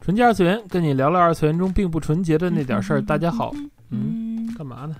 [0.00, 3.02] 纯洁二次元，跟你聊聊二次元中并不纯洁的那点事儿。
[3.02, 3.52] 大家好，
[3.90, 4.96] 嗯，干嘛呢？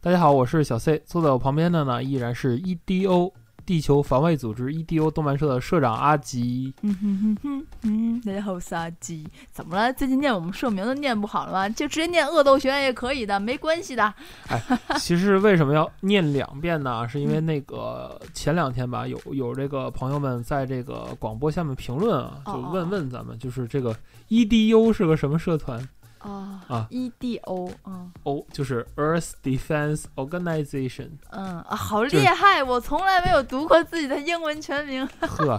[0.00, 3.32] 大家好，我是小 C，坐在我旁边的呢依然是 EDO。
[3.66, 9.26] 地球防卫组织 EDO 动漫社的社长阿吉，嗯哼哼哼，大家好，我是阿吉。
[9.50, 9.92] 怎么了？
[9.92, 11.68] 最近念我们社名都念不好了吗？
[11.68, 14.14] 就直接念恶斗学院也可以的，没关系的。
[14.46, 14.62] 哎，
[15.00, 17.08] 其实为什么要念两遍呢？
[17.08, 23.92] 是因为那个前两天吧，有有这个朋友们在这个广播下面评论啊，就问问咱们，就是这个
[24.28, 25.76] EDO 是个什么社团？
[26.18, 32.62] 啊啊，EDO，嗯，O 就是 Earth Defense Organization，嗯啊，好厉害！
[32.62, 35.58] 我从来没有读过自己的英文全名， 呵，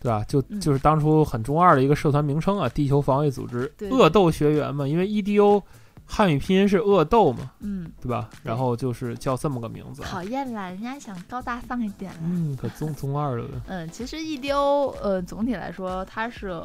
[0.00, 0.24] 对吧？
[0.24, 5.62] 就就是当初很中二的一个社团名称啊，地球防卫组织恶斗学员嘛，因为 EDO
[6.06, 8.28] 汉语拼音是恶斗嘛，嗯，对吧？
[8.42, 16.62] 然后就是叫这么个名字，讨厌啦，人家想高大上一点嗯，可中中二了，嗯，其实 EDO 呃，总体来说它是。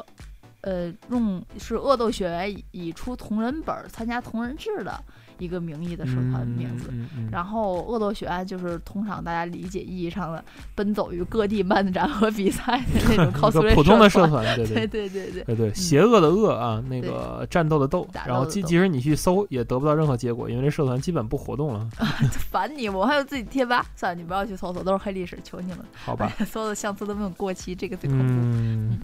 [0.62, 5.00] 呃，用是恶斗学员以出同人本参加同人志的
[5.38, 6.90] 一个名义的社团名字，
[7.30, 10.42] 然后恶斗学院就是通常大家理解意义上的
[10.74, 15.08] 奔走于各地漫展和比赛的那种 cosplay 普通的社团，对对对。
[15.08, 21.88] 对对对对，邪恶的恶啊，那个战斗的斗，然后即即使你去搜也得不到任何结果，因为这社团基本不活动了。
[22.50, 25.78] 烦你，我还有自己贴吧，算了，你不要去搜索，都是黑历史，求你们。
[25.92, 28.96] 好吧， 所有的相册都没有过期，这个最恐怖。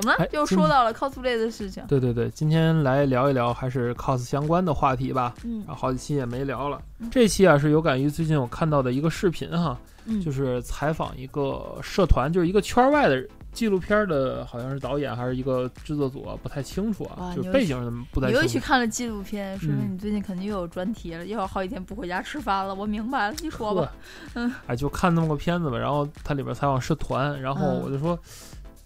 [0.00, 1.84] 怎么又说到了 cosplay 的事情？
[1.88, 5.34] 对对对，今天来聊一聊还是 cos 相关的话题吧。
[5.42, 6.80] 嗯，好几期也没聊了。
[7.10, 9.76] 这期啊是有感于最近我看到的一个视频哈，
[10.24, 18.28] 就是采访一个社团，就是一个圈外的纪录片的，好像是导演还是一个制作组，不太清楚啊，就背景什么不太。
[18.28, 22.72] 你又去看了纪录片，说明你最近肯定又有专题了，又有好几天不回家吃饭了。
[22.72, 23.90] 我明白了，你说吧。
[24.34, 28.16] 嗯，哎，就看那么个片子吧，然后它里边采访社团，然后我就说。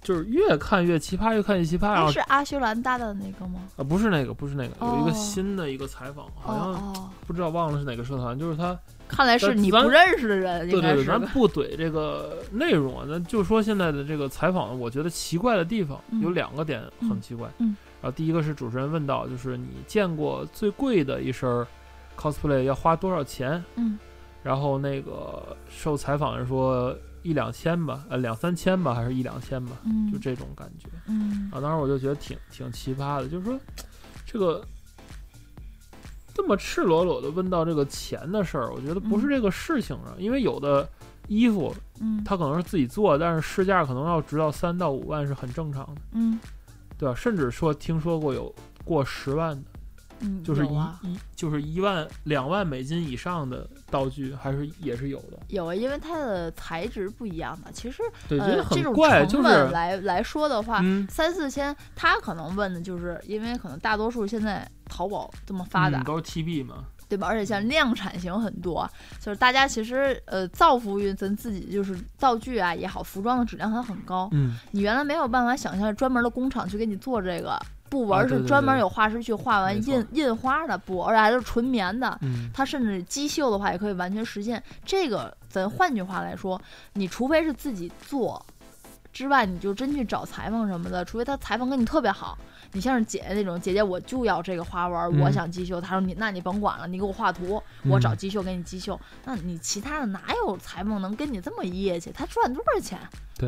[0.02, 2.10] 就是越看越奇葩，越看越奇葩。
[2.10, 3.60] 是阿修兰搭的那个吗？
[3.76, 8.36] 啊，不是那个，不是那个，有一个新的一个采访，好像不知道忘了是哪个社团。
[8.36, 8.76] 就是他，
[9.06, 10.68] 看来是你不认识的人。
[10.68, 17.48] 对对对，咱不怼这个内容啊，那就说现在的这个采访，我觉得奇怪的地方有两个点很奇怪。
[17.58, 17.76] 嗯。
[18.00, 21.64] 然后第一个是主持人问到，就是你见过最贵的一身
[22.18, 23.62] cosplay 要花多少钱？
[23.76, 23.96] 嗯。
[24.42, 26.92] 然后那个受采访人说。
[27.22, 29.76] 一两千吧，呃，两三千吧，还是一两千吧，
[30.12, 30.88] 就这种感觉。
[31.06, 33.58] 嗯，啊，当时我就觉得挺挺奇葩的，就是说，
[34.26, 34.64] 这个
[36.34, 40.88] 这么赤裸裸的问到这个钱的事儿，我觉得不是这个事情上，因为有的
[41.28, 46.38] 衣服，嗯，它可能是自己做，但是市价可能要值到三到五万是很正常的，嗯，
[46.98, 47.14] 对吧？
[47.14, 48.52] 甚至说听说过有
[48.84, 49.62] 过十万的。
[50.22, 50.70] 嗯，就是一
[51.02, 55.38] 一就是一万两万美金以上的道具，还是也是有的。
[55.48, 57.68] 有啊，因为它的材质不一样嘛。
[57.72, 58.94] 其实，对，呃，这种
[59.28, 67.26] 成本来来说的话，三四千，他可能问的就是，因为可能大多数现在淘宝这么发达，都是 TB 嘛，对吧？
[67.26, 68.88] 而且像量产型很多，
[69.20, 74.28] 就是大家其实呃造福于咱自己，就是道具啊也好，服装的质量还很高。
[74.32, 77.60] 嗯，你原来没有办法想象专门的工厂去给你做这个。
[77.92, 82.18] 布纹是专门有画师去画完印印花的布，而且还是纯棉的。
[82.54, 84.62] 它甚至机绣的话也可以完全实现。
[84.82, 86.58] 这个咱换句话来说，
[86.94, 88.42] 你除非是自己做
[89.12, 92.38] 之外，你就真去找裁缝什么的，除非他裁缝跟你特别好。
[92.72, 95.78] 你像是姐姐那种，姐姐我就要这个花纹，我想机绣。
[95.78, 98.98] 他说你那你甭管了，你给我画图，我找机绣给你机绣。
[99.26, 102.10] 那你其他的哪有裁缝能跟你这么业绩？
[102.10, 102.98] 他赚多少钱？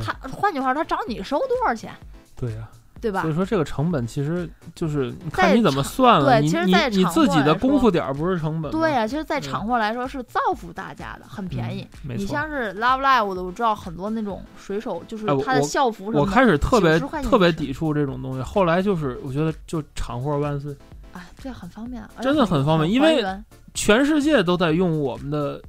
[0.05, 1.94] 他换句话，他找你收多少钱？
[2.37, 2.69] 对呀。
[3.05, 3.21] 对吧？
[3.21, 6.41] 所以说这个成本其实就是看你怎么算了。
[6.41, 8.73] 对，其实，在你自己的功夫点儿不是成本。
[8.73, 11.87] 对呀，其实，在厂货来说是造福大家的，很便宜。
[12.03, 16.21] 你像是 Love Live 的，我知道很多那种水手，就是他的校服什么。
[16.23, 20.75] 我开始特别特别抵触这种东西，后来就是我觉得就厂货万岁。
[21.12, 23.23] 哎，这很方便，真的很方便，因为
[23.75, 25.61] 全世界都在用我们的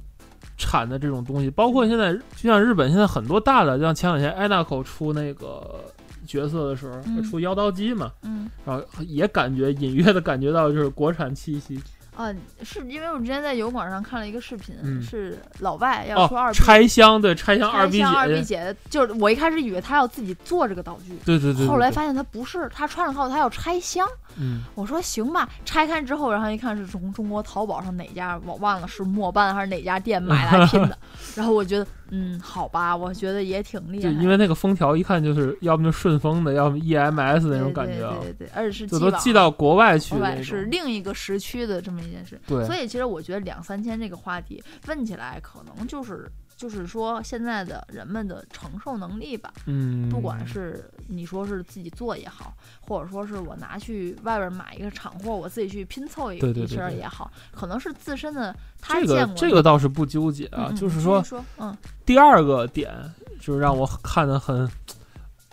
[0.56, 5.84] 产的这种东西，包括现在就像日本现在很多大的，像前两天爱娜口出那个。
[6.26, 11.80] 角色的时候出妖刀姬嘛，嗯，然后也感觉隐约的感觉到就是国产气息
[12.16, 15.02] 啊，是因为我之前在油管上看了一个视频，嗯。
[15.02, 24.06] 是老外要出二拆箱，对拆箱二 B 拆箱二 B 姐，姐，就是我一开始以为他要自己做这个道具，对对对，对后来发现他不是，他穿上套他要拆箱。
[24.38, 30.98] 嗯，我说行吧，拆开之后，然后一看是从中国淘宝上哪家我忘了是墨斑还是哪家店买来拼的，
[31.36, 40.64] 然后我觉得嗯好吧，我觉得也挺厉害的，就因为那个封条一看就是要么就顺丰的，要么 EMS 那种感觉啊，对对对对，而且是就都寄到国外去是。
[40.66, 42.40] 另一个时区的这么一件事。
[42.46, 49.52] 对，所以其实我觉得两三千这个话题问起来，可能就是就是说现在的人们的承受能力吧。
[49.66, 61.76] 嗯，不管是你说是自己做也好，或者说是我拿去外边买一个厂货，我自己去拼凑一对对一对对身儿也好，可能是自身的他这个见过这个倒是不纠结啊，就是说说，嗯。
[62.04, 62.92] 第二个点
[63.40, 64.68] 就是让我看的很，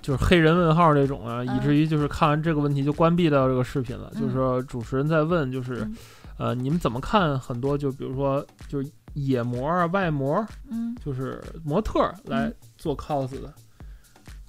[0.02, 1.62] 就是黑人问号这种啊，以嗯。
[1.62, 4.12] 至于就是看完这个问题就关闭掉这个视频了。
[4.16, 5.96] 嗯就是说主持人在问，就是嗯
[6.38, 12.56] 呃，你们怎么看很多就比如说就是野模啊、外模，嗯，就是模特儿来嗯。
[12.78, 13.54] 做 cos 的，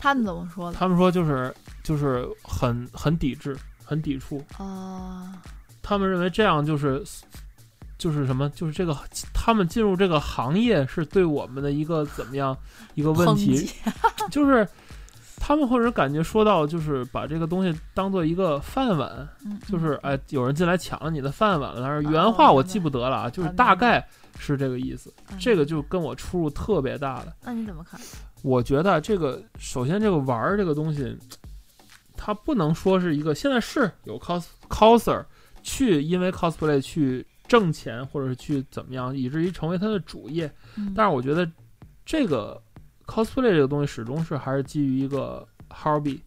[0.05, 0.77] 他们怎么说的？
[0.77, 5.41] 他们说就是就是很很抵制、很抵触，啊，
[5.83, 7.03] 他们认为这样就是。
[7.97, 8.51] 就是什么？
[8.51, 8.95] 就是这个，
[9.33, 12.55] 他们进入这个行业是对我们的一个怎么样
[12.95, 13.71] 一个问题？
[14.31, 14.69] 就是
[15.37, 21.81] 他们或者感觉说到，就是把这个东西当做一个饭碗，嗯，就是哎，有人进来抢了你的饭碗了。
[21.81, 24.06] 但是啊原话我记不得了啊，就是大概
[24.39, 25.15] 是这个意思。
[25.31, 27.35] 嗯这个就跟我出入特别大的。
[27.43, 27.99] 那你怎么看？
[28.44, 31.17] 我觉得这个首先这个玩儿这个东西，
[32.14, 35.25] 它不能说是一个现在是有 cos coser
[35.62, 40.52] 去因为 cosplay 去挣钱，或者是去怎么样，以至于成为他的主业。
[40.76, 41.50] 嗯但是我觉得
[42.05, 42.62] 这个
[43.06, 46.20] cosplay 这个东西始终是还是基于一个 hobby，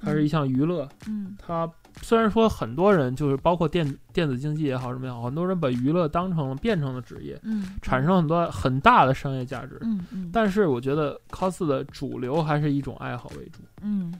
[0.00, 0.88] 它是一项娱乐。
[1.08, 1.68] 嗯它
[2.02, 9.78] 虽然说很多人就是包括电电子竞技也好什么也好，很多人把娱乐当成了变成了职业，嗯，产生很多很大的商业价值。
[9.82, 14.12] 嗯嗯，但是我觉得 cos 的主流还是一种爱好为主，嗯。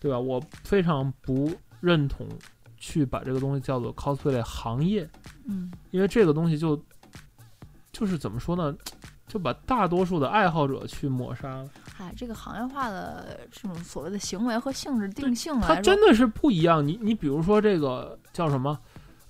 [0.00, 0.18] 对吧？
[0.20, 1.50] 我非常不
[1.80, 2.28] 认同
[2.76, 5.08] 去把这个东西叫做 cosplay 行业，
[5.46, 5.72] 嗯。
[5.92, 6.78] 因为这个东西就
[7.90, 8.76] 就是怎么说呢，
[9.34, 11.68] 就把大多数的爱好者去抹杀了。
[11.92, 16.86] 嗨，这个行业化的这种所谓的行为和性质定性来说，它真的是不一样。
[16.86, 18.78] 你你比如说这个叫什么？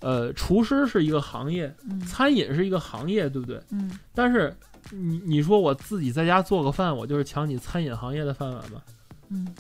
[0.01, 3.59] 呃，厨师是一个行业，嗯餐饮是一个行业，对不对？
[3.71, 4.55] 嗯但是
[4.91, 8.83] 你你说我自己在家做个饭，我就是抢你餐饮行业的饭碗吗？
[9.31, 9.55] 嗯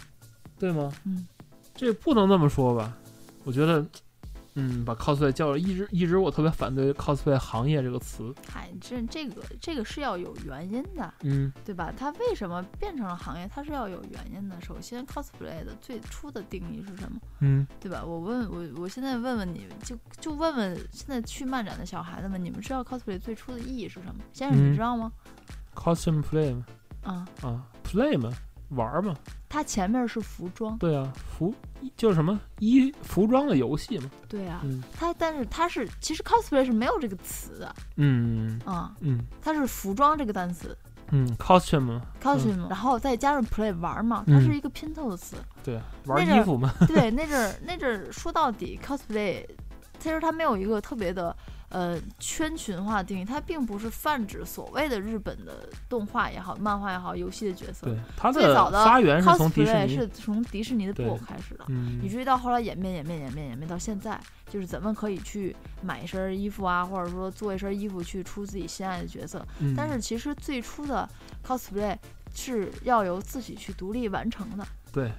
[0.58, 0.92] 对吗？
[1.04, 1.26] 嗯，
[1.74, 2.94] 这不能这么说吧？
[3.44, 3.82] 我觉得，
[4.54, 8.32] 嗯，把 cosplay 叫了，一直一直我特别反对 cosplay 行业这个词。
[8.48, 11.92] 嗨，这这个这个是要有原因的，嗯对吧？
[11.96, 13.48] 它为什么变成了行业？
[13.52, 14.60] 它是要有原因的。
[14.60, 17.20] 首先，cosplay 的最初的定义是什么？
[17.40, 18.04] 嗯，对吧？
[18.04, 24.14] 我问我，我现在问问你，就就问问现在去漫展的小孩子们，你们知道 cosplay 最初的意义是什么？
[24.32, 25.12] 先生，嗯你知道吗
[25.74, 26.64] ？costume play 嘛，
[27.02, 28.32] 啊、啊，play 嘛，
[28.70, 29.14] 玩儿嘛，
[29.48, 31.54] 它前面是服装，对啊，服
[31.96, 34.10] 就是什么衣服装的游戏嘛。
[34.28, 34.82] 对啊，嗯。
[34.96, 37.74] 它但是它是其实 cosplay 是没有这个词的。
[37.96, 38.60] 嗯。
[38.64, 39.24] 啊、嗯。
[39.40, 40.76] 它是服装这个单词。
[41.10, 45.36] 嗯，costume 嘛，costume，、然后再加上 play 玩嘛，它嗯是一个拼凑的词。
[45.62, 46.72] 对啊，玩儿衣服嘛。
[46.88, 49.46] 对，那阵儿那阵儿说到底 cosplay，
[49.98, 51.36] 其实它没有一个特别的
[51.68, 57.86] 呃圈群化定义，它并不是泛指所谓的日本的动画也好、漫画也好、游戏的角色。
[57.86, 59.94] 对，它最早的发源是从迪士 cosplay 尼。
[59.94, 61.64] 是从迪士尼的布偶开始的。
[61.68, 69.44] 嗯以至于到后来演变、演变、演变、演变到现在，就是咱们可以去买一身衣服啊，或者说做一身衣服去出自己心爱的角色。
[69.58, 71.08] 嗯但是其实最初的
[71.46, 71.96] cosplay
[72.34, 74.66] 是要由自己去独立完成的。
[74.92, 75.10] 对，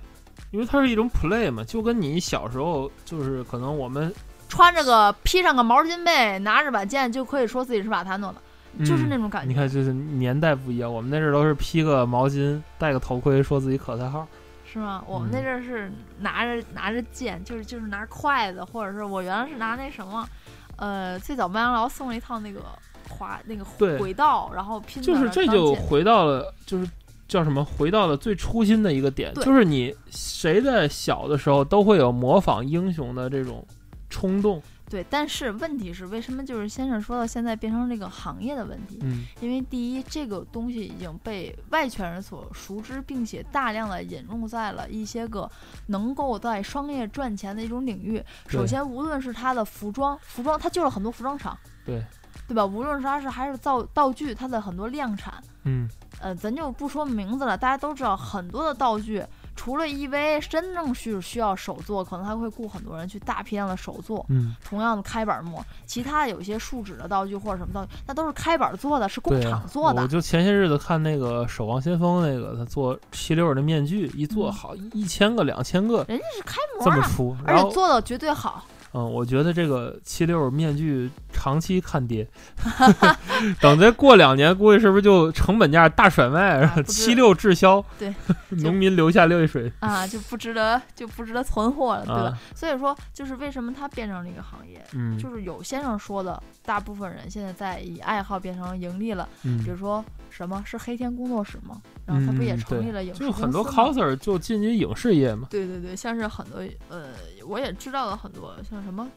[0.52, 4.14] 因为它是一种 play 嘛，就跟你小时候就是可能我们
[4.48, 8.42] 穿着个披上个毛巾被，拿着把剑就可以说自己是瓦坦诺了，
[8.80, 9.48] 就是嗯那种感觉。
[9.48, 14.28] 你看，就是年代不一样，我们那阵儿都是披个毛巾，戴个头盔，说自己可赛号。
[14.72, 15.02] 是吗？
[15.08, 20.28] 我们那阵儿是拿着拿着剑，就是就是拿筷子，或者是我原来是拿那什么，
[20.75, 22.62] 呃，最早麦当劳送了一套那个
[23.08, 23.64] 滑那个
[23.98, 26.86] 轨道，然后拼就是这就回到了，就是
[27.25, 27.64] 叫什么？
[27.64, 33.66] 回到了最初心的一个点，就是你谁在小的时候都会有模仿英雄的这种
[34.10, 34.62] 冲动。
[34.88, 39.00] 对，但是问题是，为什么就是先生说到现在变成这个行业的问题？
[39.02, 45.50] 嗯因为第一，这个东西已经被外圈人所熟知，并且大量的引入在了一些个
[45.88, 48.24] 能够在商业赚钱的一种领域。
[48.48, 52.06] 首先，无论是它的服装，服装它就是很多服装厂，对，
[52.48, 52.64] 对吧？
[52.64, 55.34] 无论是它是还是造道具，它的很多量产，
[55.64, 55.90] 嗯，
[56.22, 59.24] 呃，咱就不说名字了，大家都知道很多的道具。
[59.56, 64.26] 除了 EV 真正需需要手做，可能还会雇很多人去大批量的手做。
[64.30, 70.02] 嗯，同样的开板模，其他有一些树脂的道具或者什么道具，那都是开板做的，是工厂做的。
[70.02, 78.64] 我就前些日子看那个《守望先锋》那个，他做七六的面具，一做好一千个、两千个，人家是开模这么出，而且做的绝对好。
[78.96, 82.25] 嗯，我觉得这个七六面具长期看跌，
[83.60, 88.14] 等再过两年，估计是不是就成本价大甩卖， 七六滞销，对，
[88.64, 92.38] 农民留下泪水啊，就不值得，就不值得存货了，对吧？
[92.56, 101.82] 所以说，就是为什么它变成了一个行业，嗯，就是有先生说的，大部分人现在在以爱好变成盈利了，嗯，比如说什么是黑天工作室吗？
[102.06, 107.08] 然后他不也成立了影视就很多 coser 就进军影视业嘛，对对对，像是很多呃，
[107.48, 108.84] 我也知道了很多像。
[108.84, 109.08] 什么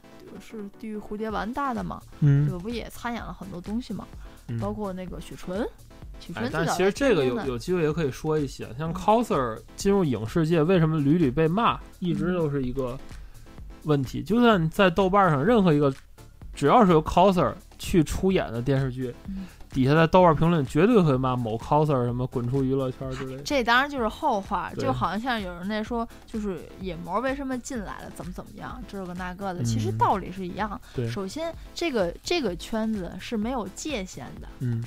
[0.41, 2.01] 是地狱蝴蝶丸大的嘛？
[2.21, 4.07] 嗯，这个不也参演了很多东西嘛？
[4.61, 5.67] 包括那个许纯，
[6.21, 6.49] 许纯。
[6.53, 12.99] 但其实这个有有机会也可以说一些，像 coser 进入影视界，为什么屡屡被骂，一直都是一个
[13.85, 14.23] 问题。
[14.23, 15.93] 就算在豆瓣上，任何一个
[16.55, 19.15] 只要是由 coser 去出演的电视剧。
[19.71, 30.81] 底下在豆瓣评论绝对会骂某 coser 什么滚出娱乐圈之类的，这当然就是后话，就好像像有人在说，就是野模为什么进来了，怎么怎么样，这个那个的，其实道理是一样。
[31.11, 34.83] 首先，这个这个圈子是没有界限的，嗯，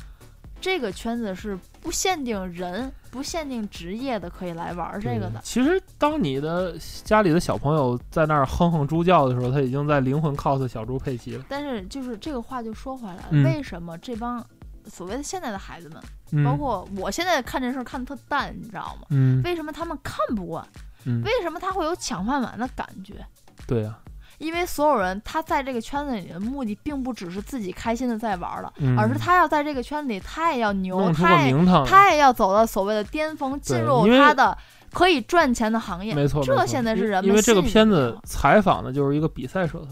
[0.59, 5.39] 这个圈子是不限定人、不限定职业的，可以来玩这个的。
[5.43, 11.45] 其实，当你的家里的小朋友在那儿哼哼猪叫的时候，他已经在灵魂 cos 小猪佩奇了。
[11.47, 14.43] 但是，就是这个话就说回来了，为什么这帮？
[14.89, 19.07] 所谓的现在的孩子们，包括我现在看这事儿看的特淡，你知道吗？
[19.09, 20.65] 嗯，为什么他们看不惯？
[21.05, 23.25] 嗯，为什么他会有抢饭碗的感觉？
[23.65, 23.97] 对呀，
[24.37, 31.53] 因为所有人他在这个圈子里的目的，并不只是自己开心的在玩了，而是他要在这个圈子里，他也要牛，他也
[31.85, 34.57] 他也要走到所谓的巅峰，进入他的
[34.91, 36.13] 可以赚钱的行业。
[36.13, 39.89] 没错，这现在是人们因为这个片子采访的就是一个比赛社团。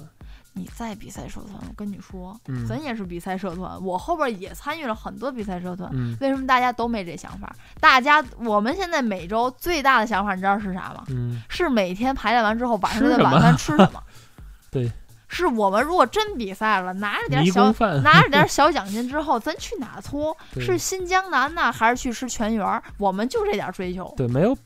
[0.53, 5.89] 你在比赛社团，我跟你说，嗯，咱也是比赛社团，我后边也参与了很多比赛社团。
[5.93, 7.55] 嗯，为什么大家都没这想法？
[7.79, 11.03] 大家我们现在每周最大的想法，你知道是啥吗？
[11.09, 14.03] 嗯，是每天排练完之后晚上的晚饭吃什么？
[14.71, 14.91] 对，
[15.27, 17.71] 是我们如果真比赛了，拿着点小
[18.03, 20.35] 拿着点小奖金之后，咱去哪搓？
[20.55, 22.83] 是新疆南呢，还是去吃全员？
[22.97, 24.13] 我们就这点追求。
[24.17, 24.57] 对，没有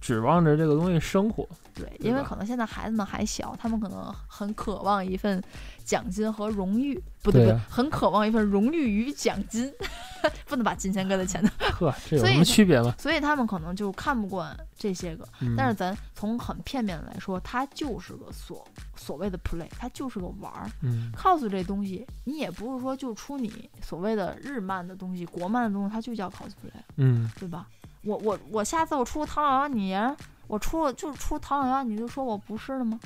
[0.00, 1.46] 指望着这个东西生活。
[1.74, 5.42] 对，因为可能现在孩子们还小，他们可能很渴望一份
[5.84, 9.72] 奖金和荣誉，不对不对，很渴望一份荣誉与奖金，
[10.46, 11.50] 不能把金钱搁在前头。
[11.86, 12.94] 呵，这有什么区别吗？
[12.98, 15.26] 所以他们可能就看不惯这些个。
[15.56, 20.70] 但是咱从很片面的来说，它就是个所所谓的 play，它就是个玩儿。
[20.82, 27.66] 嗯，cos 这东西，你也不是说就出你所谓的日漫的东西、国漫的东西，它就叫 cosplay，嗯，对吧？
[28.04, 29.96] 我我我下次我出唐老鸭你。
[30.46, 32.98] 我出了就是出唐老鸭，你就说我不是了吗？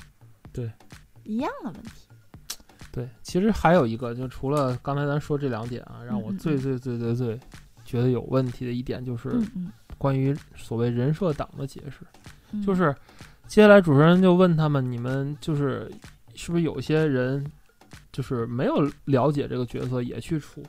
[0.52, 0.71] 对，
[1.25, 2.09] 一样的问题。
[2.90, 7.38] 对，其实还有一个，就除了刚才咱说这两点啊，让我最最最最最
[7.85, 9.38] 觉得有问题的一点，就是
[9.99, 12.07] 关于所谓人设党的解释。
[12.64, 12.95] 就是
[13.47, 15.93] 接下来主持人就问他们：“你们就是
[16.35, 17.45] 是不是有些人
[18.12, 20.62] 就是没有了解这个角色也去出？”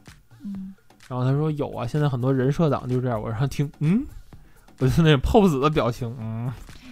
[0.43, 0.75] 嗯，
[1.07, 4.05] 然后他说：“有啊，现在很多人设党就这样。”我让听，嗯。
[4.79, 6.51] 我就那种 pose 的表情，嗯，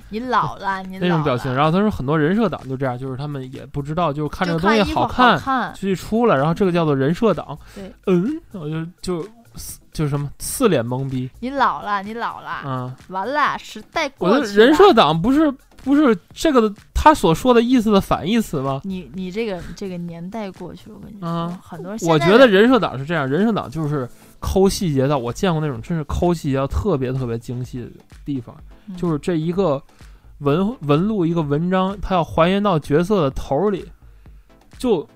[0.09, 1.53] 你老了， 你那种表情。
[1.53, 7.57] 然后他说很多人设党就这样，就是他们也不知道，就是看这个东西好看，就去出了，然后这个叫做人设党。
[7.75, 9.27] 对，嗯，我就就
[9.93, 11.29] 就什么四脸懵逼。
[11.39, 14.65] 你老了，你老了，嗯，完了，时代过去了。
[14.65, 15.51] 人设党不是
[15.83, 18.81] 不是这个他所说的意思的反义词吗？
[18.83, 21.91] 你你这个这个年代过去了，我跟你说，很多。
[22.07, 24.09] 我觉得人设党是这样，人设党就是。
[24.45, 27.89] 抠细节到我见过那种真是抠细节到特别特别精细的
[28.23, 28.55] 地方，
[28.95, 29.81] 就是这一个
[30.37, 33.83] 文文录一个文章，它要还原到角色的头里，
[34.77, 35.07] 就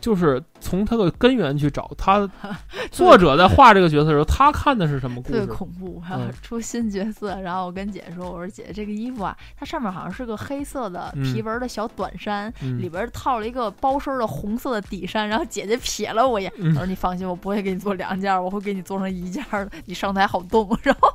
[0.00, 2.28] 就是从他的根源去找他
[2.90, 5.40] 作者在画这个角色的时候，他看的是什么故事？
[5.40, 6.02] 特别恐怖！
[6.42, 20.68] 出新角色，然后我跟姐说：“我说姐，这个衣服啊，它上面好像是个黑色的皮纹的小短衫，里边套了一个包身的红色的底衫。”然后姐姐瞥了我一眼，我说：“你放心，我不会给你做两件，我会给你做成一件的，你上台好动。
[20.82, 21.08] ”然后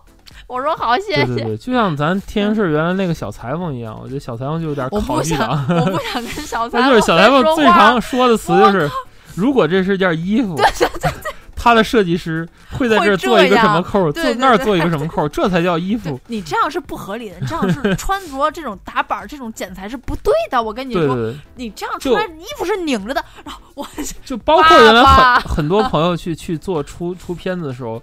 [0.48, 5.66] 我说：“好，谢谢。”对对对，就像咱天津市原来那个小裁缝一样，我觉得小裁缝就有点考据党。
[5.70, 6.88] 我不想跟小裁缝。
[6.90, 8.90] 就是小裁缝最常说的词就是。
[9.36, 16.18] 如果这是件衣服，对对对对，他的设计师会在这做一个什么扣，做那儿做一个什么扣，这才叫衣服。
[16.28, 20.64] 你这样是不合理的，你这样是 穿着这种打板这种剪裁是不对的。
[20.64, 23.22] 我跟你说，你这样穿衣服是拧着的。
[23.44, 23.86] 然后我
[24.24, 28.02] 就包括原来很很多朋友去去做出出片子的时候，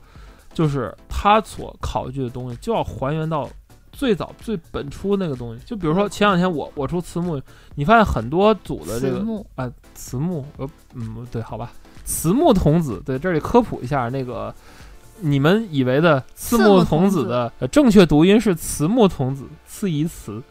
[0.53, 3.49] 就是他所考据的东西就要还原到。
[3.95, 5.63] 最早最本初那个东西。
[5.67, 7.39] 就比如说前两天我我出慈木，
[7.75, 9.23] 你发现很多组的这个
[9.55, 11.71] 啊慈木，呃嗯对，好吧，
[12.03, 14.53] 慈木童子，对这里科普一下那个。
[15.25, 20.43] 你们以为的慈木童子的正确读音是慈木童子，次一词。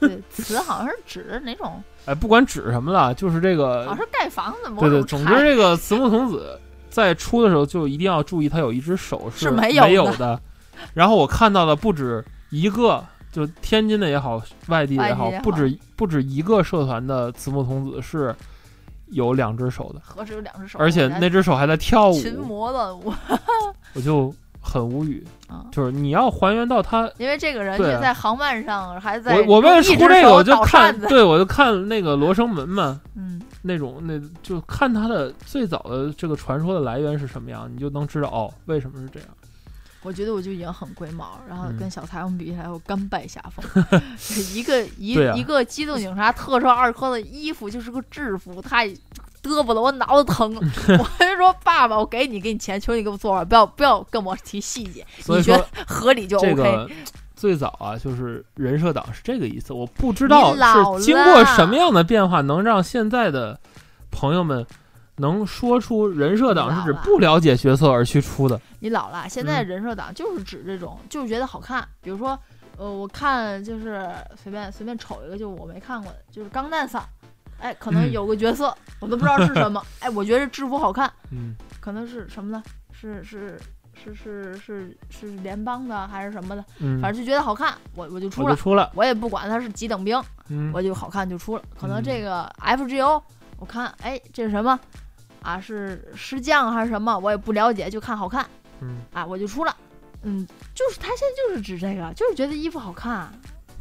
[0.00, 1.80] 对，词好像是指哪种？
[2.06, 3.84] 哎，不管指什么了，就是这个。
[3.84, 4.74] 好像是盖房子。
[4.80, 6.58] 对对，总之这个慈木童子
[7.04, 10.40] 在出的时候就一定要注意，他有一只手是没有的。
[10.94, 18.34] 然后我看到的不止一个，就天津的也好，外地的也好，不止不止一个社团的慈木童子是。
[19.12, 20.80] 有两只手的，何止有两只手？
[20.80, 23.14] 而且那只手还在跳舞，群魔的我，
[23.94, 25.24] 我就很无语。
[25.70, 39.28] 就是你要还原到他，因为这个人也在航漫上，还在我我为了出这个，我就看，对我就看那个罗生门嘛，嗯，那种那就看他的最早的这个传说的来源是什么样，你就能知道哦，为什么是这样。
[40.02, 43.84] 我觉得我就已经很龟毛，然后跟小裁缝比起来，我甘拜下风。
[44.54, 48.88] 一个一一个机动警察特摄二科的衣服就是个制服，太
[49.42, 50.54] 嘚啵的我脑子疼。
[50.54, 55.04] 我就说爸爸，我给你给你钱，求你给我做完，不要不要跟我提细节。
[55.26, 56.86] 你觉得合理就 OK。
[57.36, 63.60] 最早啊，就是人设党是这个意思，我不知道是经过什么样的变化，能让现在的
[64.10, 64.66] 朋友们。
[65.18, 68.60] 能说出人设党是指不了解角色而去出的。
[68.80, 71.88] 你老了，现在人设党就是指这种，就是觉得好看。
[72.02, 72.38] 比如说，
[72.76, 77.00] 呃，我看就是随便随便瞅一个，就我没看过的，就是《钢弹三》，
[77.58, 82.62] 哎，可能有个角色我都不知道是什么， 哎，我觉得制服好看，嗯，可能是什么呢？
[82.92, 83.58] 是是
[84.04, 86.64] 是是是是联邦的还是什么的？
[86.78, 91.62] 嗯，反正就觉得好看，我我就出了，出了，我也不管他是几等兵，嗯，我就好看就出了。
[91.78, 93.22] 可能这个 FGO，
[93.58, 94.78] 我看，哎，这是什么？
[95.42, 97.18] 啊，是石匠还是什么？
[97.18, 98.46] 我也不了解，就看好看。
[98.80, 99.74] 嗯，啊，我就出了。
[100.22, 103.32] 嗯，就是他现在就是指这个，就是觉得衣服好看。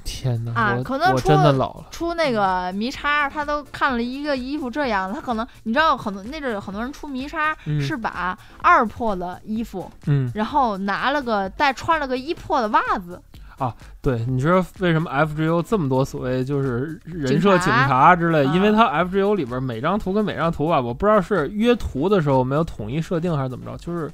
[0.06, 0.54] 天哪！
[0.54, 1.86] 啊，可能出真的老了。
[1.92, 13.22] 出那个迷叉，他都看了一个衣服这样，他可能你知道，很多那阵有很多人出迷叉是把二破的衣服，嗯，然后拿了个带穿了个一破的袜子。
[13.58, 18.44] 啊，对，你知道为什么 FGO 这么多所谓就是人设警察之类？
[18.48, 24.12] 因为它 FGO 里边每张图跟每张图吧，我不知道是约图的时候没有统一设定还是怎么着，就是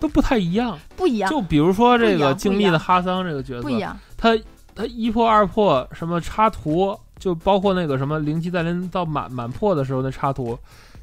[0.00, 1.30] 都不太一样，不一样。
[1.30, 3.94] 就比如说这个静谧的哈桑这个角色，不一样。
[4.16, 4.34] 他
[4.78, 10.56] 他一破二破什么插图，就包括那个什么零七再临到满满破的时候那插图，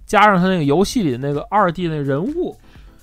[0.06, 2.58] 加上他那个游戏里那个二 D 那人物。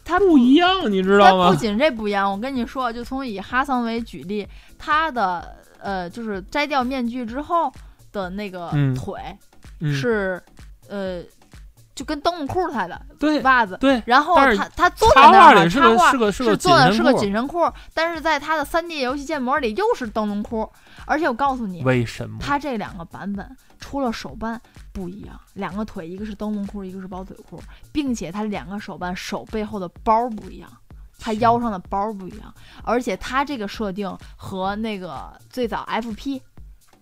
[0.04, 1.50] 他不一样，你知道吗？
[1.50, 4.44] 不仅这不一样，我跟你说，就从以哈桑为举例，
[4.76, 7.72] 他的呃，就是摘掉面具之后
[8.10, 9.20] 的那个腿
[9.92, 10.42] 是
[10.88, 11.22] 呃，
[11.94, 14.02] 就跟灯笼裤似的，对袜子，对。
[14.06, 20.70] 然后他他坐在那儿，是个是个是做的是个紧身裤，但是在他的三 D 游戏建模里又是灯笼裤，
[21.06, 22.38] 而且我告诉你，为什么？
[22.40, 24.60] 他这两个版本除了手办。
[24.94, 27.58] 不一样，两个腿，一个是灯笼裤，一个是包腿裤，
[27.92, 30.70] 并且他两个手办手背后的包不一样，
[31.18, 32.52] 他腰上的包不一样，
[32.84, 36.42] 而且他这个设定和那个最早 FP，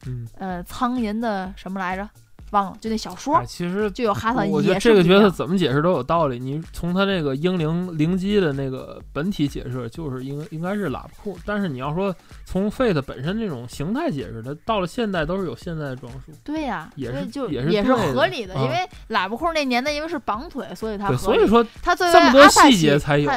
[0.06, 2.08] 嗯，呃，苍银的什么来着？
[2.50, 4.48] 忘了，就那小说，其实就有哈桑。
[4.48, 6.38] 我觉得这个角色怎么解释都有道理。
[6.38, 11.38] 你从他这个英灵灵机的那个本体解释，就是应应该是喇叭裤。
[11.44, 16.32] 但是你要说从 Fate 本身这种形态解释，它到了现代都是有现代的装束。
[16.44, 18.76] 对呀，也是就也是合理的，因为
[19.08, 23.30] 喇叭裤那年代因为是绑腿，所以它所以说它作为这么多细节才有。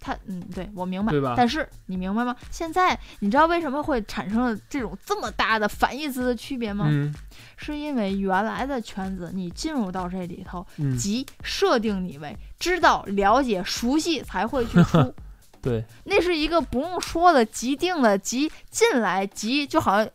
[0.00, 1.34] 他嗯，对我明白，对吧？
[1.36, 2.34] 但是你明白吗？
[2.50, 6.86] 现在你知道为什么会产生了这种这么大的反义词的区别吗？
[6.88, 7.14] 嗯，
[7.56, 10.66] 是因为原来的圈子，你进入到这里头，
[10.98, 15.14] 即设定你为知道、了解、熟悉才会去出。
[15.62, 20.06] 对，那是一个不用说的即定的，即进来即就好像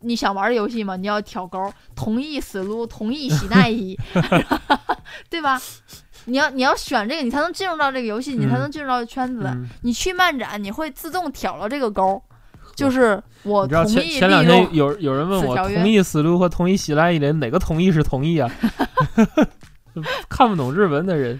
[0.00, 3.98] 你想玩的游戏嘛，你要挑勾，同意死撸，同意洗 内衣，
[5.28, 5.60] 对吧？
[6.26, 9.50] 你要你要选这个，你才能进入到这个游戏，你才能进入到圈子。
[9.82, 12.22] 你去漫展，你会自动挑了这个勾，
[12.74, 14.18] 就是我同意。
[14.18, 18.50] 前两天有有人问我，同意死路和同意喜来一连哪个同意是同意啊？
[20.28, 21.38] 看不懂日文的人，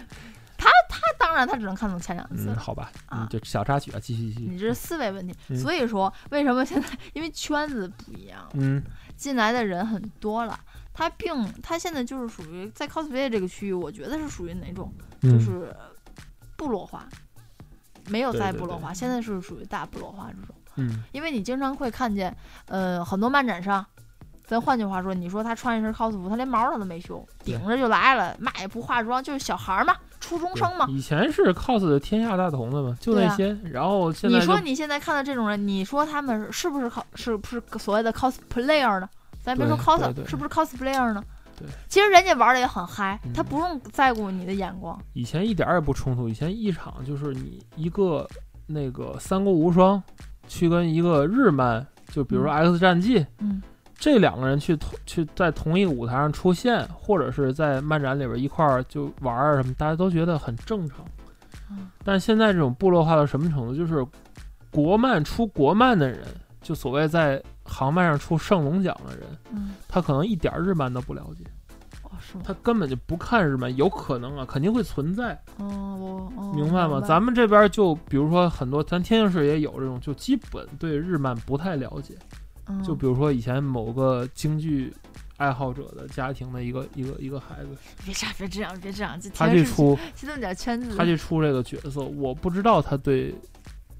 [0.57, 2.53] 他他当然他只能看懂前两个字。
[2.57, 4.49] 好吧，啊，就小插曲啊，继续继续。
[4.49, 8.83] 你这是思维问题，所以说为什么现在 因为圈子不一样，嗯，
[9.17, 10.57] 进来的人很多了。
[10.95, 15.75] 他并他现在就是属于在 cosplay 这个区域，我觉得是属于哪种，就是
[16.57, 17.07] 部落化，
[18.09, 20.55] 没有在部落化，现在是属于大部落化这种。
[20.77, 22.35] 嗯，因为你经常会看见，
[22.67, 23.85] 呃，很多漫展上，
[24.45, 29.97] 咱换句话说，你说他穿一身 cos 服，他连毛他都没修，顶着就来了，嘛也不化妆，就是小孩嘛。
[30.21, 30.87] 初中生嘛。
[30.89, 33.53] 以前是 cos 的天下大同的嘛，就那些。
[33.65, 39.09] 然后现在你说你现在看到这种人，你说他们是不是 cos 是不是所谓的 cosplayer 呢？
[39.45, 41.23] 咱别说 cos，是不是 cosplayer 呢？
[41.55, 44.99] 对，其实人家玩的也很嗨，他不用在乎你的眼光。
[45.13, 48.27] 以前一点也不冲突，以前一场就是你一个
[48.67, 50.03] 那个三国无双
[50.49, 53.63] 去跟一个日漫，就比如说 X 战记，嗯，
[53.97, 61.05] 这两个人去同去在同一个舞台上出现，或者是在漫展里边一块儿就玩儿什么，大家都觉得很正常。
[61.71, 63.77] 嗯，但现在这种部落化到什么程度？
[63.77, 64.05] 就是
[64.71, 66.25] 国漫出国漫的人，
[66.63, 67.41] 就所谓在。
[67.65, 71.45] 航班上出圣龙奖的人，嗯，他可能一点日漫都不了解，
[72.03, 72.43] 哦，是吗？
[72.45, 75.41] 他根本就不看日漫，有可能啊，肯定会存在，
[76.55, 77.01] 明白吗？
[77.01, 82.15] 咱们这边就比如说很多，咱天津市也有这种，就基本对日漫不太了解，
[82.85, 84.93] 就比如说以前某个京剧
[85.39, 87.71] 爱好者的家庭的一个一个一个孩子，
[88.05, 93.35] 别这样，别这样，别这样，他去出，去弄点圈子，他去出这个角色，我不知道他对。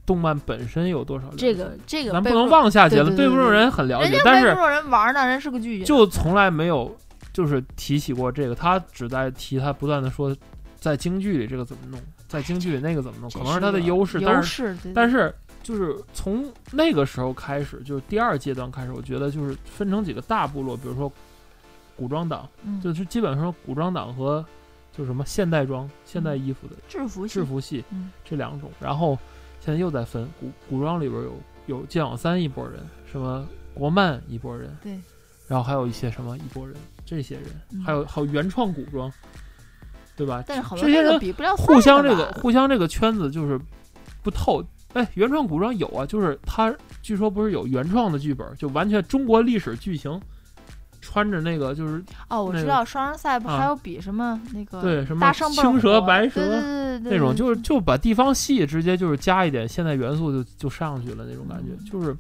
[0.07, 1.27] 动漫本身有多少？
[1.37, 3.17] 这个这个，咱不能妄下结论。
[3.17, 6.95] 背部人很了解，但是背部人玩呢，人是个剧就从来没有
[7.33, 8.55] 就是提起过这个。
[8.55, 10.37] 他只在提，他不断的说，
[10.79, 14.21] 在京剧里这个怎么弄，在京剧里那个怎么弄，可能是他的优势。
[14.21, 21.11] 优势，但是就是从那个时候开始，就是第二阶段开始，我觉得就是分成几个大部落，比如说
[21.97, 22.47] 古装党，
[22.83, 24.45] 就是基本上古装党和
[24.93, 27.83] 就是什么现代装、现代衣服的制服制服系
[28.23, 29.19] 这两种，然后。
[29.65, 34.93] 现在又在分古古装里边有有剑网三一波人，什么国漫一波人，对，
[35.49, 39.11] 然后还有一些什么一波人，这些人还有还有原创古装，
[40.17, 40.45] 对吧？
[40.47, 43.59] 但是这些人比不了互相这个互相这个圈子就是
[44.23, 44.63] 不透。
[44.93, 50.21] 哎，原创古装有啊，就是他据说不是有原创的剧本，就完全中国历史剧情。
[51.05, 56.41] 穿着那个就是哦，我知道双人赛不还有比什么那个对什么青蛇白蛇
[57.03, 62.17] 那种，就是就把地方戏直接就是加一点现代元素就就上去了那种感觉，就是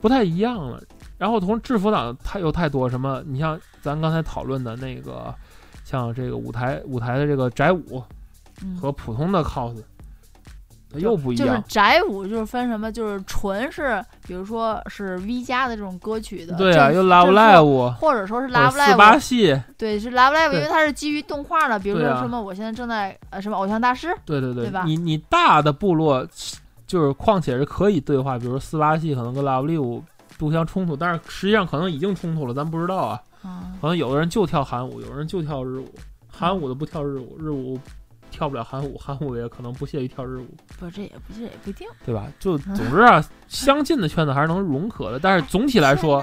[0.00, 0.80] 不太一样了。
[1.18, 5.34] 然后同制服党太又太多什么，你像咱刚才讨论的那个，
[5.84, 8.02] 像这个舞台舞台的这个宅舞
[8.80, 9.76] 和普通的 cos。
[11.00, 24.84] 又不一样，就是宅舞，就是分什么，就是纯是，比如说是 V 加的这种歌曲的，对啊，又 Love Live，或者说是 Love Live，四八系，对，是 Love Live，因为它是基于动画的，比如说什么，我现在正在呃什么偶像大师，对对对，对吧？
[24.84, 26.26] 你你大的部落
[26.86, 30.02] 就是，况且是可以对话，比如说四八系可能跟 Love Live
[30.38, 33.20] 互相冲突，但是实际上可能已经冲突了，咱不知道啊。
[33.80, 35.94] 可能有的人就跳韩舞，有人就跳日舞，
[36.30, 37.78] 韩舞的不跳日舞，日舞。
[38.34, 40.48] 跳不了韩舞，韩舞也可能不屑于跳日舞。
[40.76, 42.26] 不，这也不这也不一定，对吧？
[42.40, 45.20] 就 总之啊，相近的圈子还是能融合的。
[45.20, 46.16] 但是总体来说，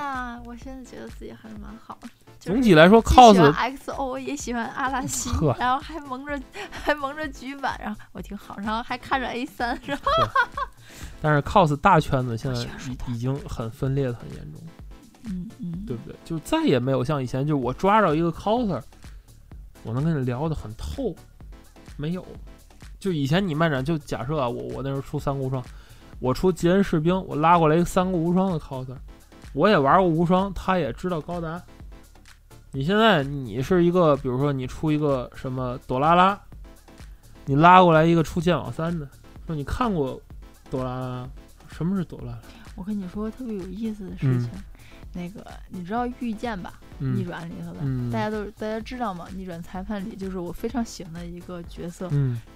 [0.46, 2.10] 我现在觉得自己还是蛮好的。
[2.38, 6.38] 总体来说，cos XO 也喜欢阿拉西，然后还蒙着
[6.70, 10.12] 还蒙着局版，然后我挺好，然后还看着 A 三，是吧？
[11.22, 12.68] 但是 cos 大圈子现在
[13.08, 14.62] 已经很分裂的很严重，
[15.30, 16.16] 嗯嗯，对不对？
[16.26, 18.82] 就再也没有像以前，就我抓着一个 coser，
[19.84, 21.16] 我能跟你聊得很透。
[22.02, 22.26] 没有，
[23.00, 25.64] 就以前你漫展，就假设啊，我我那时候出三国无双，
[26.20, 28.98] 我出吉恩士兵，我拉过来一个三国无双的 coser，
[29.54, 31.62] 我也玩过无双，他也知道高达。
[32.72, 36.40] 你现在你是一个，比如说你出一个什么朵拉拉，
[37.46, 39.08] 你拉过来一个出剑网三的，
[39.46, 40.20] 说你看过
[40.72, 41.30] 朵拉拉？
[41.68, 42.40] 什么是朵拉拉？
[42.76, 44.50] 我跟你说特别有意思的事情。
[45.14, 46.74] 那个你知道遇见吧？
[47.00, 47.80] 逆转里头的，
[48.12, 49.28] 大家都大家知道吗？
[49.36, 52.08] 逆转裁判里就是我非常喜欢的一个角色，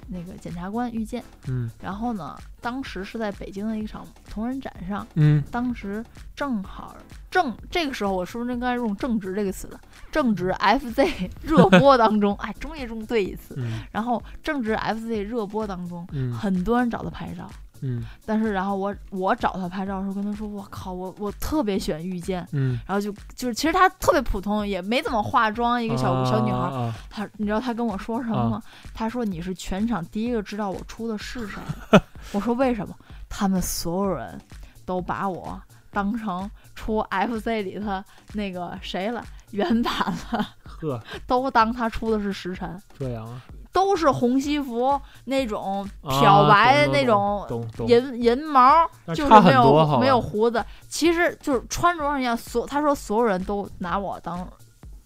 [0.08, 1.24] 那个检察官遇见。
[1.48, 6.96] 嗯，然后呢，当时是在北京的一场同人展上，嗯，当时正好
[7.32, 9.82] 正这个时候，我是不是应该用正直这个词了？
[10.12, 13.58] 正值 FZ 热播当中，哎，终于中对一次。
[13.92, 16.08] 然后正值 FZ 热播当中，
[16.40, 17.50] 很多人找他拍照。
[17.86, 28.62] 嗯，但是然后我我找他拍照的时候跟他说，我靠，我我特别喜欢遇见，嗯，然后就就是其实他特别普通，也没怎么化妆，一个小小女孩，他你知道他跟我说什么吗？
[28.94, 31.62] 他说你是全场第一个知道我出的是谁，
[32.34, 32.96] 我说为什么？
[33.30, 34.40] 他们所有人
[34.86, 38.02] 都把我当成出 FC 里头
[38.34, 39.94] 那个谁了，原版
[40.32, 43.42] 了，呵， 都当他出的是时辰，这样啊。
[43.76, 47.46] 都是红西服那种漂白的那种
[47.86, 52.38] 银银毛，就是没有没有胡子，其实就是穿着上一样。
[52.38, 54.48] 所他说所有人都拿我当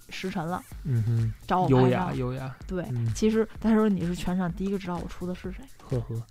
[0.09, 2.55] 时辰了，嗯哼，找我优雅优雅。
[2.67, 5.63] 对，其实他说你是全场第一个知道我出的是谁。
[5.89, 6.21] 呵呵，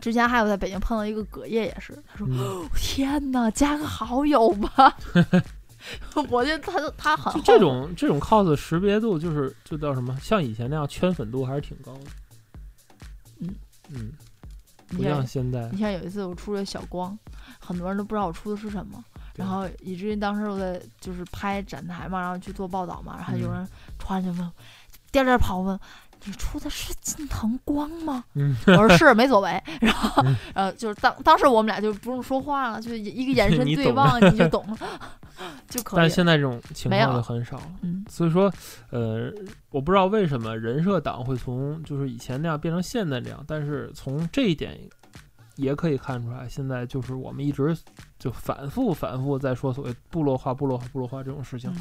[0.00, 2.26] 之前还有在北京碰到一个葛叶也是，他说
[2.74, 4.96] 天哪，加个好友吧。
[6.30, 12.00] 我觉得他他很这种这种 cos 识别度就是就叫什么，像以前那样圈粉度还是挺高的。
[13.40, 13.54] 嗯
[13.90, 14.12] 嗯，
[14.88, 15.68] 不像现在。
[15.72, 17.18] 你像有一次我出了小光，
[17.58, 19.02] 很多人都不知道我出的是什么，
[19.34, 23.66] 然后以至于当时我在就是拍展台嘛，然后去做报道嘛，然后有人
[23.98, 24.52] 突然就问，
[25.10, 25.78] 颠颠跑问。
[26.24, 28.24] 你出的是近藤光吗？
[28.34, 29.60] 嗯，我说是，没走位。
[29.80, 30.22] 然后，
[30.54, 34.78] 呃，就是当当时我们俩就不用说话了，就一个眼神 对望，你就懂了，
[35.68, 35.98] 就可以。
[35.98, 37.72] 但现在这种情况就很少了。
[37.82, 38.52] 嗯，所以说，
[38.90, 39.32] 呃，
[39.70, 44.78] 我不知道为什么人设党会从就是以前那样变成现在这样，但是从这一点
[45.56, 47.76] 也可以看出来，现在就是我们一直
[48.20, 51.72] 就反复反复在说所谓部落化、部落化、部落化这种事情，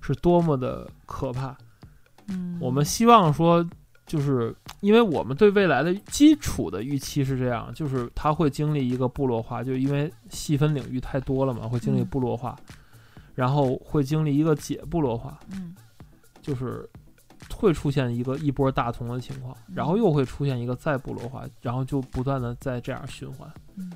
[0.00, 1.54] 是多么的可怕。
[2.28, 3.62] 嗯，我们希望说。
[4.12, 12.54] 就是因为我们对未来的基础的预期是这样，就是它会经历一个部落化，就因为细分领域太多了嘛，会经历部落化，
[13.34, 15.74] 然后会经历一个解部落化，嗯，
[16.42, 16.86] 就是
[17.56, 23.50] 会出现一个一波大同的情况，然后又会出现一个再部落化，然后就不断的在这样循环。
[23.76, 23.90] 嗯，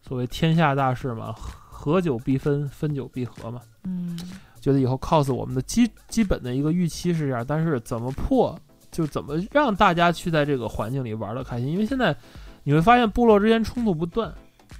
[0.00, 3.60] 所谓天下大事嘛，合久必分，分久必合嘛。
[3.84, 4.18] 嗯，
[4.62, 8.58] 觉得以后 cos 我们的基基本的一个预期是这样，但是怎么破？
[8.90, 11.68] 就怎么让大家去在这个环境里玩的开心？
[11.68, 12.16] 因为现在
[12.64, 14.32] 你会发现部落之间冲突不断，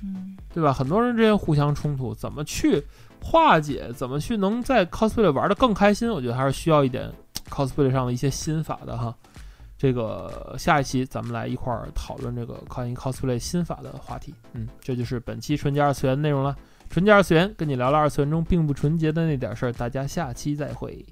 [0.02, 0.72] 嗯，对吧？
[0.72, 2.82] 很多人之间互相冲突，怎么去
[3.22, 3.92] 化解？
[3.94, 6.10] 怎么去能在 cosplay 玩的更开心？
[6.10, 7.10] 我觉得还是需要一点
[7.48, 9.14] cosplay 上的一些心法的哈。
[9.76, 14.34] 这个下一期咱们来一块儿讨论这个关于 cosplay 心法的话题。
[14.52, 16.56] 嗯，这就是本期纯洁二次元内容了。
[16.90, 21.04] 纯洁二次元跟你聊了二次元中并不纯洁的那点事儿，大家下期再会。